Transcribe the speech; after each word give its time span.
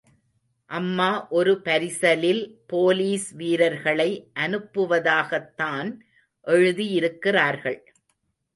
அம்மா 0.65 1.27
ஒரு 1.27 1.61
பரிசலில் 1.63 2.41
போலீஸ் 2.67 3.31
வீரர்களை 3.31 4.09
அனுப்புவதாகத்தான் 4.39 5.91
எழுதியிருக்கிறார்கள். 6.47 7.79